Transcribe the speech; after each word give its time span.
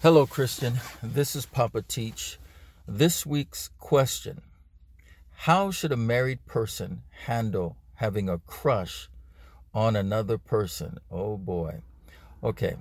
Hello, 0.00 0.26
Christian. 0.26 0.80
This 1.02 1.34
is 1.34 1.44
Papa 1.44 1.82
Teach. 1.82 2.38
This 2.86 3.26
week's 3.26 3.70
question 3.80 4.42
How 5.38 5.72
should 5.72 5.90
a 5.90 5.96
married 5.96 6.46
person 6.46 7.02
handle 7.24 7.76
having 7.94 8.28
a 8.28 8.38
crush 8.38 9.10
on 9.74 9.96
another 9.96 10.38
person? 10.38 10.98
Oh 11.10 11.36
boy. 11.36 11.80
Okay. 12.44 12.76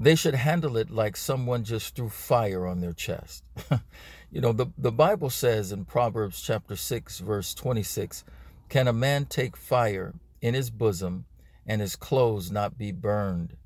They 0.00 0.14
should 0.14 0.36
handle 0.36 0.78
it 0.78 0.88
like 0.88 1.18
someone 1.18 1.64
just 1.64 1.94
threw 1.94 2.08
fire 2.08 2.66
on 2.66 2.80
their 2.80 2.94
chest. 2.94 3.44
you 4.30 4.40
know, 4.40 4.52
the, 4.52 4.68
the 4.78 4.92
Bible 4.92 5.28
says 5.28 5.70
in 5.70 5.84
Proverbs 5.84 6.40
chapter 6.40 6.76
6, 6.76 7.18
verse 7.18 7.52
26 7.52 8.24
Can 8.70 8.88
a 8.88 8.92
man 8.94 9.26
take 9.26 9.54
fire 9.54 10.14
in 10.40 10.54
his 10.54 10.70
bosom 10.70 11.26
and 11.66 11.82
his 11.82 11.94
clothes 11.94 12.50
not 12.50 12.78
be 12.78 12.90
burned? 12.90 13.58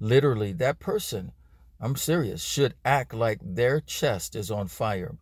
Literally, 0.00 0.52
that 0.54 0.78
person 0.78 1.32
I'm 1.80 1.94
serious, 1.94 2.42
should 2.42 2.74
act 2.84 3.14
like 3.14 3.38
their 3.40 3.80
chest 3.80 4.34
is 4.34 4.50
on 4.50 4.66
fire. 4.66 5.16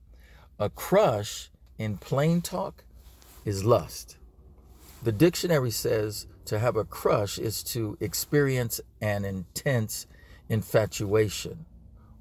A 0.59 0.71
crush, 0.71 1.51
in 1.77 1.99
plain 1.99 2.41
talk, 2.41 2.85
is 3.45 3.65
lust. 3.65 4.17
The 5.03 5.13
dictionary 5.13 5.71
says 5.71 6.27
to 6.47 6.59
have 6.59 6.77
a 6.77 6.85
crush 6.85 7.39
is 7.39 7.63
to 7.65 7.99
experience 8.01 8.81
an 9.03 9.27
intense 9.27 10.07
infatuation. 10.49 11.67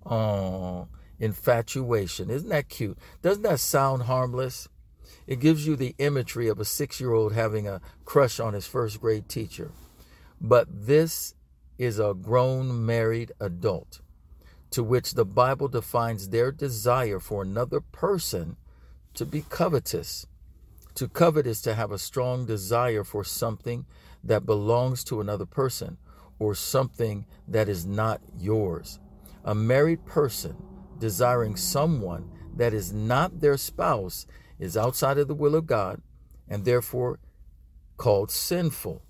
Oh, 0.06 0.90
infatuation. 1.18 2.30
Isn't 2.30 2.50
that 2.50 2.68
cute? 2.68 2.98
Doesn't 3.22 3.44
that 3.44 3.62
sound 3.62 4.04
harmless? 4.04 4.68
It 5.28 5.40
gives 5.40 5.66
you 5.66 5.78
the 5.78 5.96
imagery 5.98 6.50
of 6.50 6.60
a 6.60 6.66
six 6.66 7.00
year 7.00 7.14
old 7.14 7.32
having 7.32 7.70
a 7.70 7.80
crush 8.04 8.42
on 8.42 8.54
his 8.54 8.68
first 8.68 9.00
grade 9.00 9.30
teacher. 9.30 9.72
But 10.42 10.68
this 10.70 11.36
is 11.78 12.00
a 12.00 12.14
grown 12.14 12.86
married 12.86 13.32
adult 13.40 14.02
to 14.76 14.84
which 14.84 15.14
the 15.14 15.24
Bible 15.24 15.70
defines 15.70 16.28
their 16.28 16.52
desire 16.52 17.18
for 17.18 17.42
another 17.42 17.80
person 17.80 18.58
to 19.14 19.26
be 19.26 19.42
covetous. 19.48 20.28
To 20.96 21.08
covet 21.08 21.48
is 21.48 21.62
to 21.62 21.76
have 21.76 21.94
a 21.94 21.98
strong 21.98 22.46
desire 22.46 23.06
for 23.06 23.24
something 23.24 23.86
that 24.22 24.46
belongs 24.46 25.06
to 25.06 25.22
another 25.22 25.46
person 25.46 25.96
or 26.40 26.56
something 26.56 27.26
that 27.48 27.70
is 27.70 27.86
not 27.86 28.20
yours. 28.38 29.00
A 29.46 29.56
married 29.56 30.06
person 30.06 30.58
desiring 31.00 31.56
someone 31.56 32.30
that 32.54 32.74
is 32.74 32.92
not 32.92 33.40
their 33.40 33.56
spouse 33.56 34.28
is 34.60 34.76
outside 34.76 35.18
of 35.18 35.30
the 35.30 35.36
will 35.36 35.56
of 35.56 35.68
God 35.68 36.02
and 36.50 36.66
therefore 36.66 37.20
called 37.96 38.30
sinful. 38.30 39.02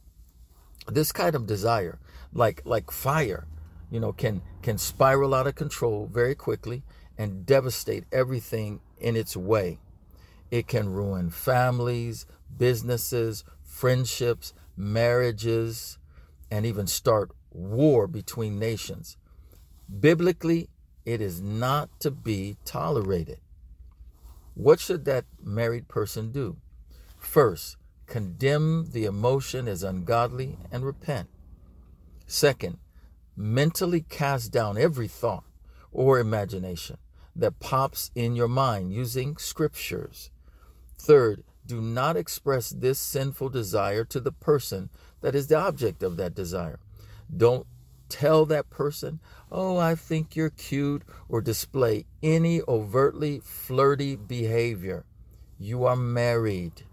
This 0.88 1.12
kind 1.12 1.34
of 1.34 1.48
desire, 1.48 1.98
like 2.32 2.62
like 2.66 2.92
fire, 2.92 3.48
you 3.96 4.02
know, 4.02 4.12
can 4.12 4.42
can 4.62 4.78
spiral 4.78 5.34
out 5.34 5.48
of 5.48 5.56
control 5.56 6.10
very 6.12 6.36
quickly 6.36 6.84
and 7.18 7.46
devastate 7.46 8.04
everything 8.12 8.82
in 8.98 9.16
its 9.16 9.38
way. 9.38 9.80
It 10.52 10.68
can 10.68 10.90
ruin 10.90 11.30
families, 11.30 12.26
businesses, 12.58 13.46
friendships, 13.64 14.54
marriages, 14.76 15.98
and 16.52 16.66
even 16.66 16.88
start 16.88 17.32
war 17.52 18.06
between 18.06 18.60
nations. 18.60 19.16
Biblically, 20.02 20.68
it 21.06 21.22
is 21.22 21.40
not 21.40 21.90
to 22.02 22.12
be 22.12 22.58
tolerated. 22.66 23.40
What 24.56 24.82
should 24.82 25.06
that 25.06 25.24
married 25.42 25.88
person 25.88 26.34
do? 26.34 26.58
First, 27.18 27.78
condemn 28.08 28.92
the 28.92 29.06
emotion 29.06 29.70
as 29.70 29.84
ungodly 29.84 30.58
and 30.70 30.86
repent. 30.86 31.30
Second, 32.28 32.78
mentally 33.36 34.02
cast 34.02 34.52
down 34.52 34.78
every 34.78 35.08
thought 35.08 35.44
or 35.92 36.20
imagination 36.20 36.98
that 37.36 37.60
pops 37.60 38.12
in 38.16 38.36
your 38.36 38.48
mind 38.48 38.94
using 38.94 39.38
scriptures. 39.38 40.32
Third, 40.98 41.44
do 41.66 41.82
not 41.82 42.16
express 42.16 42.70
this 42.70 43.00
sinful 43.00 43.50
desire 43.50 44.06
to 44.06 44.20
the 44.20 44.32
person 44.32 44.90
that 45.22 45.36
is 45.36 45.48
the 45.48 45.58
object 45.58 46.04
of 46.04 46.18
that 46.18 46.36
desire. 46.36 46.80
Don't 47.36 47.66
tell 48.08 48.46
that 48.46 48.70
person, 48.70 49.20
oh, 49.52 49.78
I 49.78 49.96
think 49.96 50.36
you're 50.36 50.52
cute, 50.52 51.04
or 51.28 51.42
display 51.42 52.06
any 52.22 52.62
overtly 52.68 53.40
flirty 53.40 54.16
behavior. 54.16 55.06
You 55.58 55.86
are 55.86 55.96
married. 55.96 56.84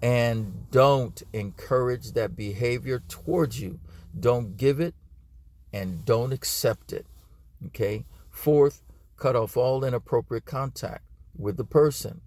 And 0.00 0.70
don't 0.70 1.22
encourage 1.32 2.12
that 2.12 2.34
behavior 2.34 3.02
towards 3.08 3.60
you. 3.60 3.78
Don't 4.18 4.56
give 4.56 4.80
it 4.80 4.94
and 5.72 6.04
don't 6.04 6.32
accept 6.32 6.92
it. 6.92 7.06
Okay. 7.66 8.04
Fourth, 8.30 8.82
cut 9.16 9.36
off 9.36 9.56
all 9.56 9.84
inappropriate 9.84 10.44
contact 10.44 11.04
with 11.36 11.56
the 11.56 11.64
person, 11.64 12.20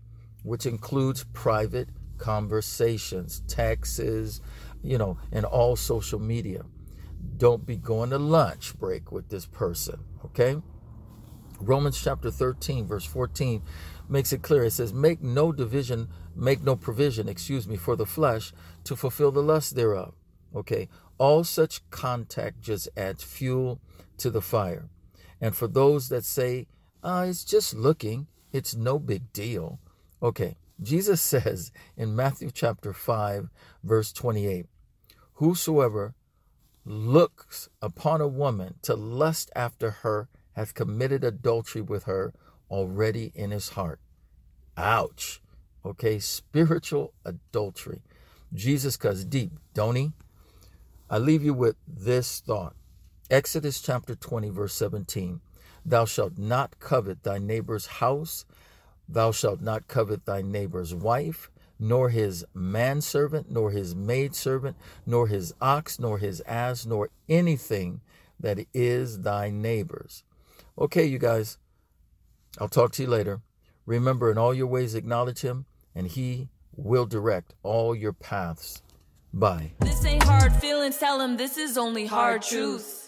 which 0.44 0.66
includes 0.66 1.26
private 1.34 1.90
conversations, 2.18 3.42
texts, 3.48 4.42
you 4.82 4.98
know, 4.98 5.18
and 5.32 5.46
all 5.46 5.76
social 5.76 6.20
media. 6.20 6.64
Don't 7.38 7.66
be 7.66 7.76
going 7.76 8.12
to 8.12 8.18
lunch 8.18 8.78
break 8.78 9.12
with 9.12 9.30
this 9.30 9.46
person. 9.46 10.00
Okay. 10.26 10.62
Romans 11.60 12.02
chapter 12.02 12.30
13, 12.30 12.86
verse 12.86 13.06
14 13.06 13.62
makes 14.10 14.34
it 14.34 14.42
clear. 14.42 14.66
It 14.66 14.72
says, 14.72 14.94
Make 14.94 15.22
no 15.22 15.52
division, 15.52 16.10
make 16.36 16.62
no 16.62 16.76
provision, 16.76 17.28
excuse 17.28 17.68
me, 17.68 17.78
for 17.78 17.96
the 17.96 18.06
flesh 18.06 18.54
to 18.84 18.96
fulfill 18.96 19.32
the 19.32 19.42
lust 19.42 19.76
thereof. 19.76 20.14
Okay. 20.56 20.88
All 21.18 21.44
such 21.44 21.88
contact 21.90 22.62
just 22.62 22.90
adds 22.96 23.24
fuel 23.24 23.80
to 24.18 24.30
the 24.30 24.42
fire. 24.42 24.90
And 25.42 25.56
for 25.56 25.68
those 25.68 26.10
that 26.10 26.24
say, 26.24 26.68
ah, 27.04 27.24
it's 27.24 27.44
just 27.44 27.74
looking, 27.74 28.28
it's 28.52 28.76
no 28.76 29.00
big 29.00 29.34
deal. 29.34 29.80
Okay. 30.24 30.58
Jesus 30.82 31.22
says 31.34 31.72
in 31.98 32.16
Matthew 32.16 32.52
chapter 32.52 32.94
5, 32.94 33.50
verse 33.84 34.12
28, 34.12 34.66
Whosoever 35.36 36.16
looks 36.86 37.68
upon 37.82 38.22
a 38.22 38.28
woman 38.28 38.76
to 38.84 38.96
lust 38.96 39.52
after 39.56 39.92
her 39.92 40.30
hath 40.54 40.74
committed 40.74 41.24
adultery 41.24 41.82
with 41.82 42.04
her 42.04 42.34
already 42.70 43.32
in 43.36 43.52
his 43.52 43.70
heart. 43.70 44.00
Ouch. 44.78 45.42
Okay, 45.86 46.20
spiritual 46.20 47.14
adultery. 47.26 48.02
Jesus 48.54 48.98
cuts 48.98 49.24
deep, 49.24 49.52
don't 49.74 49.96
he? 49.96 50.14
I 51.10 51.20
leave 51.20 51.44
you 51.44 51.54
with 51.54 51.76
this 51.88 52.40
thought 52.40 52.76
Exodus 53.30 53.80
chapter 53.80 54.16
20, 54.16 54.50
verse 54.50 54.74
17 54.74 55.40
Thou 55.86 56.06
shalt 56.06 56.38
not 56.38 56.80
covet 56.80 57.24
thy 57.24 57.38
neighbor's 57.38 57.86
house, 57.86 58.46
thou 59.08 59.32
shalt 59.32 59.62
not 59.62 59.88
covet 59.88 60.26
thy 60.26 60.42
neighbor's 60.42 60.96
wife, 60.96 61.52
nor 61.80 62.10
his 62.10 62.44
manservant, 62.56 63.52
nor 63.52 63.70
his 63.70 63.96
maidservant, 63.96 64.76
nor 65.06 65.28
his 65.28 65.54
ox, 65.62 66.00
nor 66.00 66.18
his 66.18 66.42
ass, 66.48 66.86
nor 66.88 67.10
anything 67.30 68.02
that 68.40 68.60
is 68.74 69.22
thy 69.22 69.52
neighbor's. 69.52 70.24
Okay, 70.80 71.06
you 71.06 71.20
guys, 71.20 71.60
I'll 72.60 72.68
talk 72.68 72.92
to 72.94 73.04
you 73.04 73.10
later. 73.10 73.42
Remember, 73.86 74.32
in 74.32 74.40
all 74.40 74.54
your 74.54 74.68
ways, 74.68 74.96
acknowledge 74.96 75.42
him, 75.42 75.66
and 75.94 76.08
he 76.08 76.50
will 76.76 77.06
direct 77.06 77.54
all 77.62 77.96
your 77.96 78.14
paths. 78.14 78.82
Bye. 79.36 79.74
This 79.82 80.06
ain't 80.06 80.24
hard 80.24 80.54
feelings, 80.54 80.98
tell 80.98 81.20
him 81.20 81.36
this 81.36 81.58
is 81.58 81.78
only 81.78 82.06
hard 82.06 82.42
truth. 82.42 83.05